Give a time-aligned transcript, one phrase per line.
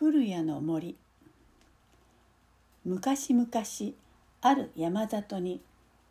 [0.00, 0.96] 古谷の森。
[2.84, 3.48] 昔々
[4.42, 5.60] ある山里に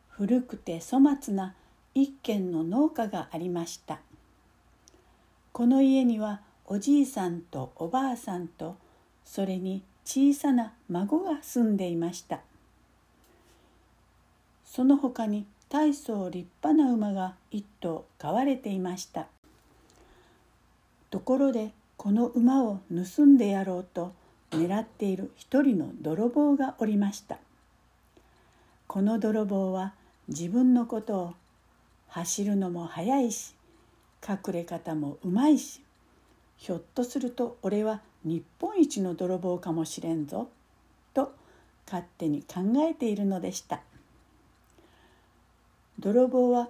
[0.10, 1.56] 古くて粗末な
[1.96, 4.02] 一軒の農家がありました。
[5.54, 8.76] この家にはおじいさんとおばあさんと
[9.24, 12.42] それに小さな孫が住んでいました。
[14.66, 19.28] その他に大層立派な馬が一頭飼われていました。
[21.10, 21.72] ところで
[22.08, 24.14] この馬を盗んでやろうと
[24.52, 27.38] 狙っている一人の泥棒がおりました。
[28.88, 29.94] この泥棒は
[30.30, 31.34] 自分のことを
[32.08, 33.56] 走るのも速いし
[34.26, 35.82] 隠れ方もうまいし
[36.56, 40.48] ひょっとすると俺は日本一の泥棒かもしれんぞ
[41.14, 41.34] と
[41.86, 43.82] 勝手に考えているのでした。
[46.00, 46.70] 泥棒は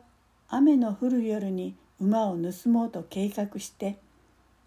[0.50, 3.98] 雨の降る夜に馬を盗もうと計画して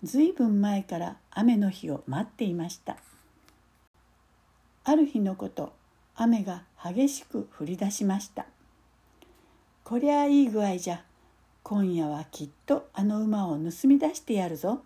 [0.03, 2.97] ずいぶん前から雨の日を待っていました。
[4.85, 5.75] ある日のこと
[6.17, 8.47] 雨が激しく降り出しました。
[9.85, 11.03] こりゃいい具合じゃ。
[11.63, 14.81] 今夜はきっとあの馬を盗み出してやるぞ。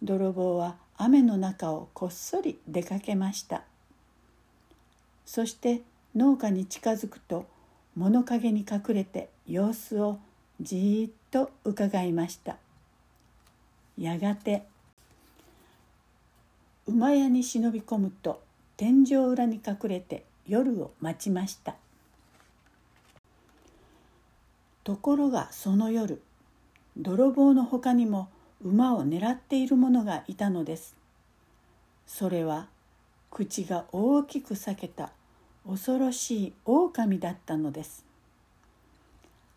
[0.00, 3.64] 泥棒は雨の中をこっそり出かけました。
[5.26, 5.82] そして
[6.14, 7.46] 農家に近づくと
[7.96, 10.20] 物陰に隠れて様子を
[10.60, 12.58] じーっと伺いました。
[13.98, 14.64] やがて
[16.86, 18.42] 馬屋に忍び込むと
[18.76, 21.76] 天井裏に隠れて夜を待ちました。
[24.82, 26.20] ところがその夜
[26.96, 28.28] 泥棒のほかにも
[28.64, 30.96] 馬を狙っている者がいたのです。
[32.06, 32.68] それは
[33.30, 35.12] 口が大きく裂けた
[35.66, 38.04] 恐ろしい狼だったのです。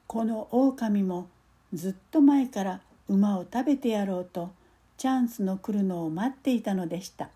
[0.07, 1.27] この狼も
[1.73, 4.51] ずっと前から馬を食べてやろうと
[4.97, 7.29] チャンスの来るのを待っていたのでした。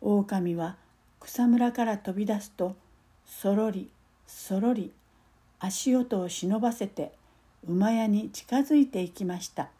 [0.00, 0.76] 狼は
[1.20, 2.76] 草むらから飛び出すと
[3.26, 3.90] そろり
[4.26, 4.92] そろり
[5.58, 7.12] 足音を忍ばせて
[7.66, 9.70] 馬屋に近づいていきました。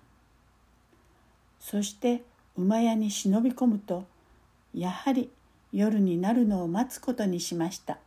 [1.60, 2.22] そして
[2.56, 4.04] 馬屋に忍び込むと
[4.74, 5.30] やはり
[5.72, 7.98] 夜になるのを待つことにしました。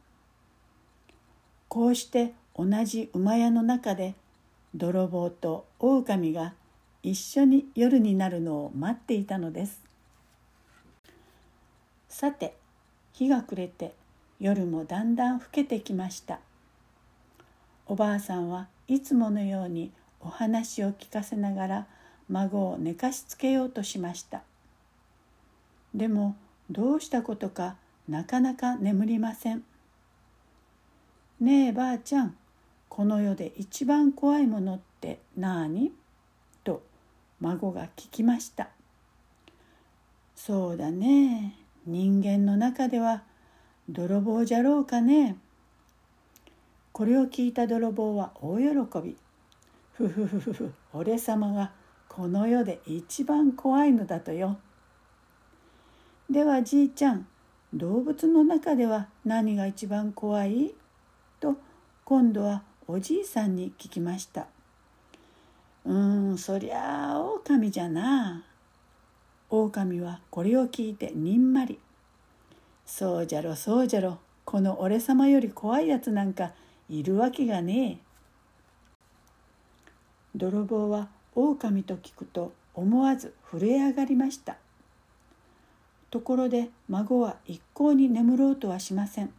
[1.68, 4.16] こうして同じ馬屋の中で
[4.78, 6.54] 泥棒と狼が
[7.02, 9.82] 一緒に夜になるのを待っていたのです。
[12.08, 12.56] さて
[13.14, 13.94] 日が暮れて
[14.40, 16.40] 夜もだんだん更けてきました。
[17.88, 21.88] おばあさんはいつものようにお話を聞かせながら
[22.30, 24.44] 孫を寝かしつけようとしました。
[25.96, 26.36] でも
[26.70, 27.78] どうしたことか
[28.08, 29.64] なかなか眠りません。
[31.40, 32.36] ねえばあちゃん
[32.90, 35.92] この世で一番怖いものって何？
[36.64, 36.82] と
[37.40, 38.70] 孫が聞きました。
[40.36, 41.56] そうだね。
[41.86, 43.24] 人間の中では
[43.88, 45.38] 泥棒じゃろうかね。
[46.92, 48.66] これを聞いた泥棒は大喜
[49.04, 49.16] び。
[49.94, 50.74] ふふふふふ。
[50.94, 51.72] 俺様が
[52.10, 54.58] この世で一番怖いのだとよ。
[56.30, 57.28] ではじいちゃん
[57.74, 60.74] 動物の中では何が一番怖い？
[61.40, 61.56] と
[62.04, 64.48] 今度はおじいさんに聞きました。
[65.84, 68.46] うーんそりゃあ狼じゃな。
[69.50, 71.80] 狼はこれを聞いてにんまり。
[72.86, 74.20] そうじゃろそうじゃろ。
[74.46, 76.54] この俺様より怖いやつなんか
[76.88, 77.98] いるわけがねえ。
[80.34, 84.56] 泥棒は狼と聞くと思わず震え上がりました。
[86.10, 89.34] ところで孫は一向に眠ろうとはしません。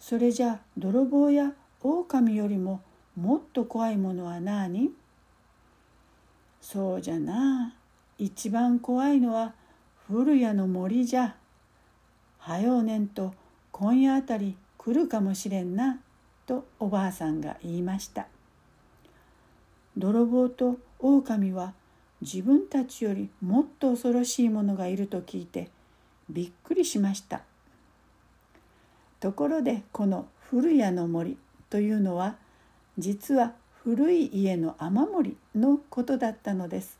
[0.00, 1.52] それじゃ泥棒や
[1.82, 2.80] 狼よりも
[3.16, 4.90] もっと怖いものは何？
[6.60, 7.74] そうじゃな。
[8.18, 9.54] 一番怖いのは
[10.08, 11.36] 古谷の森じゃ。
[12.38, 13.34] はようねんと
[13.70, 16.00] 今夜あたり来るかもしれんな」
[16.46, 18.26] とおばあさんが言いました。
[19.96, 21.74] 泥棒と狼は
[22.22, 25.70] 自分たちよりもっと恐ろしいものがいると聞いて
[26.28, 27.42] びっくりしました。
[29.20, 31.36] ところでこの古谷の森
[31.68, 32.36] というのは
[32.98, 33.52] 実は
[33.84, 36.98] 古い家の雨漏りのことだったのです。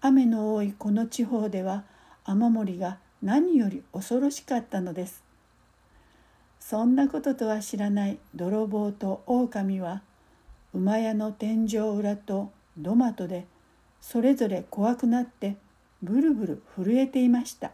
[0.00, 1.84] 雨の多いこの地方では
[2.24, 5.22] 雨漏りが何より恐ろしかったのです。
[6.58, 10.02] そんなこととは知らない泥棒と狼は
[10.72, 13.46] 馬屋の天井裏と土間とで
[14.00, 15.56] それぞれ怖くなって
[16.02, 17.72] ブルブル震えていました。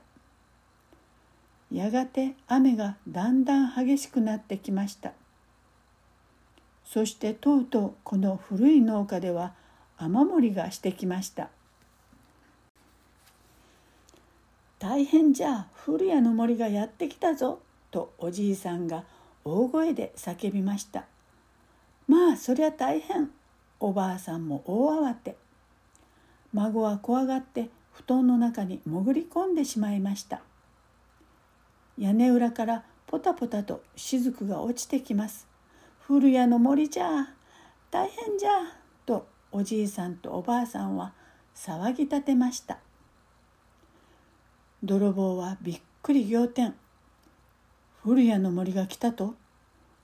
[1.73, 5.13] やがて雨がだんだん激しくなってきました。
[6.85, 9.55] そしてとうとうこの古い農家では
[9.97, 11.49] 雨漏りがしてきました。
[14.79, 17.61] 大変じゃ古谷の森がやってきたぞ」
[17.91, 19.05] とおじいさんが
[19.45, 21.07] 大声で叫びました
[22.07, 23.31] 「まあそりゃ大変」
[23.81, 25.37] おばあさんも大慌て。
[26.53, 30.41] 孫は怖がって布団の中に潜り込んでしまいました。
[31.98, 35.46] 屋根裏からポタポタと雫が落ちてきます。
[36.06, 37.28] 古谷の森じゃ。
[37.90, 38.50] 大変じゃ。
[39.06, 41.12] とおじいさんとおばあさんは
[41.54, 42.78] 騒ぎ立てました。
[44.82, 46.75] 泥棒はびっくり仰天。
[48.02, 49.34] 古谷の森が来たと。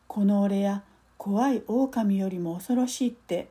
[0.06, 0.82] この俺や
[1.18, 3.50] 怖い狼よりも恐ろしいって。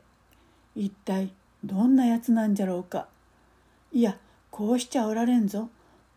[0.74, 3.06] 一体どんなやつなんじゃろうか。
[3.92, 4.16] いや
[4.50, 5.68] こうしちゃおられんぞ。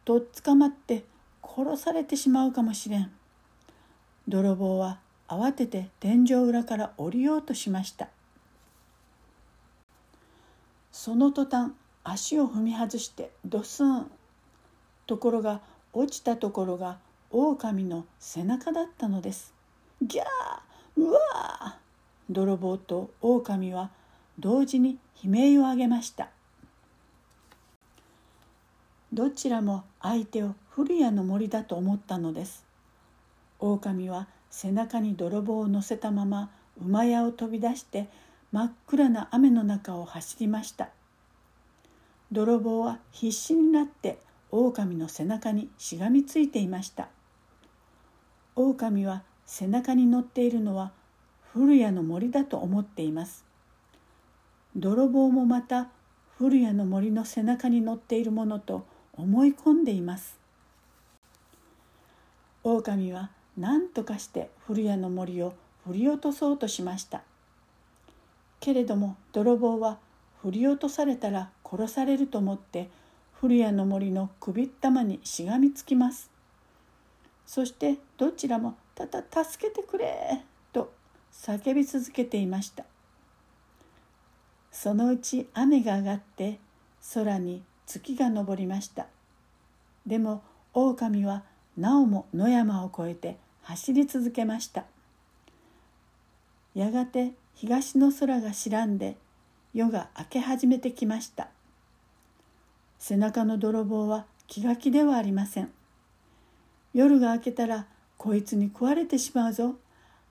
[0.06, 1.04] とっ捕まって
[1.46, 3.12] 殺されてしまうかもしれん。
[4.28, 8.10] 泥棒は慌てて天井裏から降りようとしました。
[10.92, 14.10] その途端足を踏み外してドスン
[15.08, 15.62] ところが
[15.94, 16.98] 落ちたところが
[17.32, 19.54] 狼の背中だったのです。
[20.02, 21.74] ギャーうわー。
[22.30, 23.92] 泥棒と狼は
[24.40, 26.30] 同時に悲鳴を上げました。
[29.14, 32.66] どちらも相手を古谷の森だと思ったのです。
[33.60, 38.10] 狼は背中に泥棒を乗せたまま馬屋を飛び出して
[38.51, 40.89] 真っ暗な雨の中を走りました。
[42.30, 44.19] 泥棒は必死になって
[44.51, 47.07] 狼の背中にしがみついていました。
[48.57, 50.92] 狼は背中に乗っているのは
[51.54, 53.45] 古谷の森だと思っています。
[54.75, 55.88] 泥棒もまた
[56.38, 60.44] 古谷の森の背中に乗っているものと思い込んでいます。
[62.66, 65.54] 狼は何とかして古谷の森を
[65.86, 67.22] 振り落とそうとしました。
[68.60, 70.00] けれども泥棒は
[70.42, 72.90] 振り落とされたら殺されると思って
[73.40, 76.32] 古谷の森の首ったまにしがみつきます。
[77.46, 80.42] そしてどちらも「たた助けてくれ!」
[80.74, 80.92] と
[81.32, 82.84] 叫び続けていました。
[84.72, 86.60] そのうち雨が上がって
[87.14, 89.06] 空に月が昇りました。
[90.08, 90.42] でも
[90.74, 91.44] 狼は
[91.77, 94.86] なおも野山を越えて走り続けました。
[96.74, 99.18] やがて東の空が白んで
[99.74, 101.50] 夜が明け始めてきました。
[103.00, 105.72] 背中の泥棒は気が気ではありません。
[106.94, 107.86] 夜が明けたら
[108.18, 109.75] こいつに食われてしまうぞ。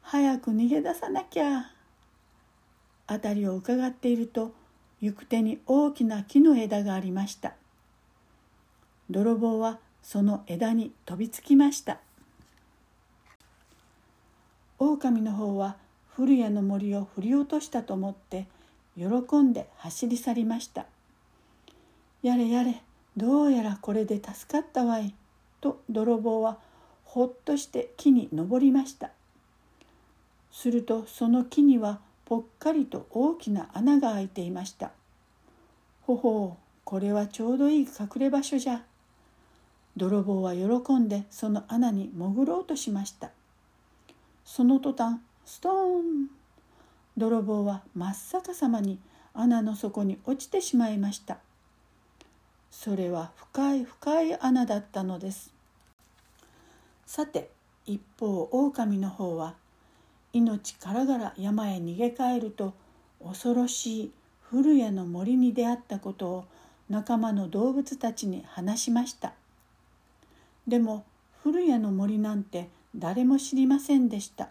[0.00, 1.70] 早く逃げ出さなきゃ。
[3.06, 4.52] 辺りを伺っていると
[5.00, 7.52] 行く手に大きな木の枝がありました。
[9.10, 11.98] 泥棒はその枝に飛びつきました。
[14.78, 15.76] 狼の方は
[16.14, 18.46] 古谷の森を振り落としたと思って
[18.96, 19.06] 喜
[19.38, 20.84] んで走り去りました。
[22.22, 22.82] やれやれ
[23.16, 25.14] どうやらこれで助かったわい
[25.60, 26.58] と泥棒は
[27.04, 29.10] ほっとして木に登りました。
[30.52, 34.92] するとその木にはぽっかりと大きな穴が開いていました。
[36.02, 38.82] ほほうこれはちょうどいい隠れ場所じゃ。
[39.96, 43.30] 泥棒は喜んでその穴に潜ろうとしました。
[44.44, 46.30] その途端ストーン。
[47.16, 48.98] 泥棒は真っ逆さまに
[49.34, 51.38] 穴の底に落ちてしまいました。
[52.70, 55.52] それは深い深い穴だったのです。
[57.06, 57.50] さて
[57.86, 59.54] 一方狼の方は
[60.32, 62.74] 命からがら山へ逃げ帰ると
[63.24, 66.44] 恐ろしい古谷の森に出会ったことを
[66.90, 69.34] 仲間の動物たちに話しました。
[70.66, 71.04] でも
[71.42, 74.48] 古谷の森なんて誰も知りませんでした。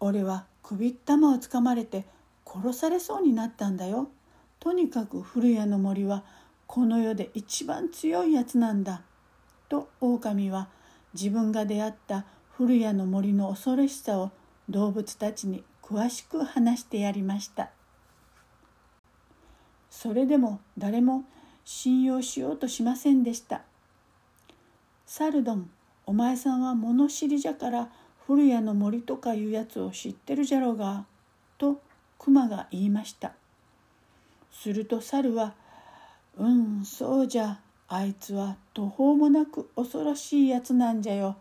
[0.00, 2.04] 俺は首ったまをつかまれて
[2.46, 4.08] 殺されそうになったんだよ。
[4.60, 6.22] とにかく古谷の森は
[6.66, 9.02] この世で一番強いやつなんだ。
[9.68, 10.68] と狼は
[11.14, 12.24] 自分が出会った
[12.56, 14.30] 古谷の森の恐ろしさを
[14.68, 17.70] 動物たちに詳しく話してやりました。
[19.90, 21.24] それでも誰も
[21.64, 23.62] 信用しようとしませんでした。
[25.14, 25.70] サルドン
[26.06, 27.90] お前さんは物知りじゃから
[28.26, 31.04] 古谷の森とかいうやつを知ってるじゃろうが」
[31.58, 31.82] と
[32.18, 33.34] 熊が言いました。
[34.50, 35.52] すると猿は
[36.38, 41.36] 「うんそうじゃあいつは途方もなく恐ろしいやつなんじゃよ。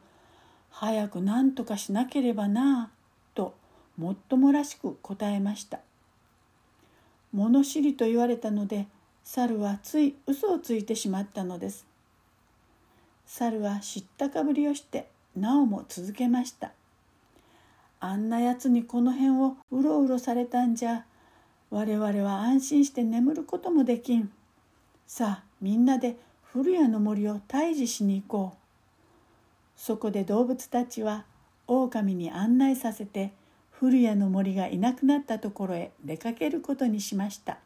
[0.69, 2.91] 早く何とかしなければな」
[3.35, 3.53] と
[3.95, 5.79] もっともらしく答えました。
[7.31, 8.87] 物知りと言われたので
[9.23, 11.89] 猿はつい嘘をついてしまったのです。
[13.33, 15.07] 猿は知ったかぶりをして
[15.37, 16.73] なおも続けました。
[18.01, 21.05] あんなやつにこの辺をうろうろされたんじゃ
[21.69, 24.29] 我々は安心して眠ることもできん。
[25.07, 28.57] さあみんなで古谷の森を退治しに行こう。
[29.77, 31.23] そこで動物たちは
[31.67, 33.31] 狼に案内させて
[33.71, 37.59] 古谷の森がいなくなったところへ出かけることにしました。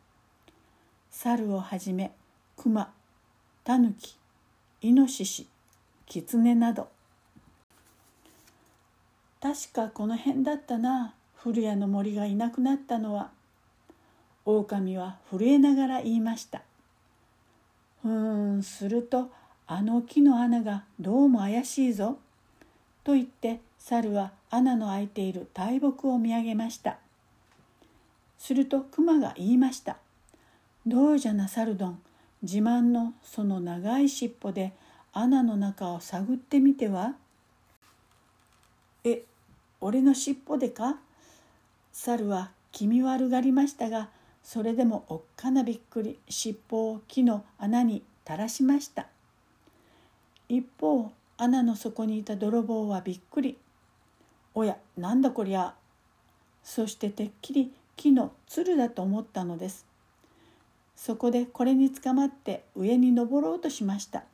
[1.09, 2.11] 猿をはじめ
[2.55, 2.93] 熊
[3.63, 4.15] タヌキ
[4.81, 5.47] イノシシ
[6.05, 6.89] キツネなど。
[9.41, 13.29] 確かこの辺だったな古谷の森がいなくなったのは。
[14.45, 16.61] 狼は震えながら言いました。
[18.01, 19.31] ふーんすると
[19.67, 22.19] あの木の穴がどうも怪しいぞ
[23.03, 26.97] と言って猿は穴の開いている大木を見上げました。
[28.37, 29.97] すると熊が言いました。
[30.85, 31.99] どうじゃなサルドン
[32.43, 34.73] 自慢のその長い尻尾で
[35.17, 37.13] 穴の中を探ってみては？
[39.05, 39.23] え
[39.79, 40.97] 俺の尻尾でか？
[41.93, 44.09] 猿は気味悪がりましたが
[44.43, 49.07] それでもおっかなびっくり尻尾を木の穴に垂らしました。
[50.49, 53.57] 一方穴の底にいた泥棒はびっくり。
[54.53, 55.75] おやなんだこりゃ？
[56.61, 59.85] そしててっきり木のつるだと思ったのです。
[60.97, 64.25] そこでこれにつかまって上に登ろうとしました。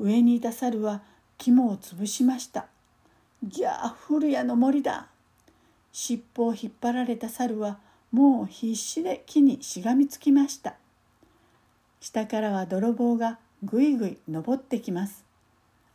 [0.00, 1.02] 上にいた猿は
[1.38, 2.66] 肝を潰しました。
[3.44, 5.08] じゃあ古谷の森だ。
[5.92, 7.78] 尻尾を引っ張られた猿は
[8.12, 10.74] もう必死で木にしがみつきました。
[12.00, 15.24] 下からは泥棒がぐいぐい登ってきます。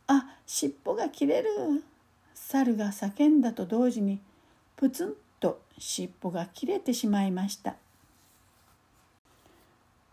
[0.06, 1.50] あ尻尾が切れる。
[2.34, 4.20] 猿が叫んだと同時に
[4.76, 7.76] プツンと尻尾が切れてしまいました。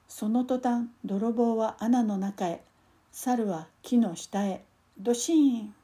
[0.07, 2.61] その途端泥棒は穴の中へ
[3.15, 4.63] 猿は木の下へ。
[4.97, 5.75] ドシーン。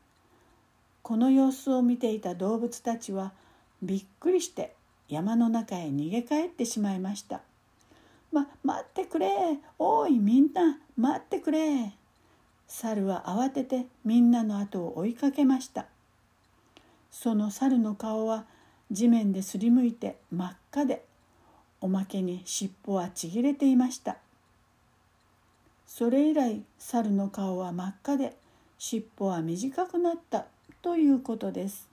[1.03, 3.33] この様子を見ていた動物たちは
[3.83, 4.73] びっくりして
[5.07, 7.41] 山の中へ逃げ帰ってしまいました。
[8.31, 9.59] ま、待ってくれ。
[9.77, 11.93] おいみんな待ってくれ。
[12.67, 15.85] 猿は慌ててみんなの後を追いかけました。
[17.11, 18.45] その猿の顔は
[18.89, 21.05] 地面ですりむいて真っ赤で
[21.79, 24.17] おまけに尻尾はちぎれていました。
[25.91, 28.37] それ以来猿の顔は真っ赤で
[28.77, 30.45] 尻尾は短くなった
[30.83, 31.88] ということです。